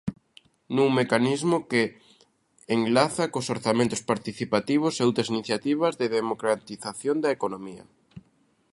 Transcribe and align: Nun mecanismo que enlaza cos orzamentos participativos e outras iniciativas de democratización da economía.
Nun 0.75 0.89
mecanismo 0.99 1.55
que 1.69 1.81
enlaza 2.77 3.31
cos 3.33 3.47
orzamentos 3.55 4.01
participativos 4.11 4.93
e 4.95 5.05
outras 5.07 5.31
iniciativas 5.33 5.93
de 6.01 6.07
democratización 6.19 7.15
da 7.23 7.33
economía. 7.37 7.83